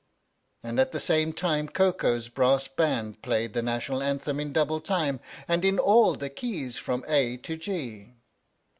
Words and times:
and 0.63 0.79
at 0.79 0.91
the 0.93 0.99
same 0.99 1.31
time 1.31 1.69
Koko's 1.69 2.27
brass 2.27 2.67
band 2.67 3.21
played 3.21 3.53
the 3.53 3.61
National 3.61 4.01
Anthem 4.01 4.39
in 4.39 4.51
double 4.51 4.79
time, 4.81 5.19
and 5.47 5.63
in 5.63 5.77
all 5.77 6.15
the 6.15 6.31
keys 6.31 6.75
from 6.75 7.05
A 7.07 7.37
to 7.37 7.55
G. 7.55 8.15